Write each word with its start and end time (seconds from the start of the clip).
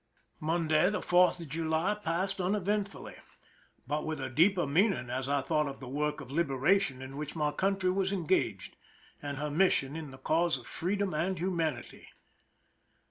Monday, 0.39 0.89
the 0.89 0.99
Fourth 0.99 1.39
of 1.39 1.49
July, 1.49 1.93
passed 1.93 2.41
uneventfully, 2.41 3.17
but 3.85 4.03
with 4.03 4.19
a 4.19 4.31
deeper 4.31 4.65
meaning 4.65 5.11
as 5.11 5.29
I 5.29 5.41
thought 5.41 5.67
of 5.67 5.79
the 5.79 5.87
work 5.87 6.21
of 6.21 6.31
liberation 6.31 7.03
in 7.03 7.17
which 7.17 7.35
my 7.35 7.51
country 7.51 7.91
was 7.91 8.11
engaged, 8.11 8.77
and 9.21 9.37
her 9.37 9.51
mission 9.51 9.95
in 9.95 10.09
the 10.09 10.17
cause 10.17 10.57
of 10.57 10.65
freedom 10.65 11.13
and 11.13 11.37
humanity. 11.37 12.09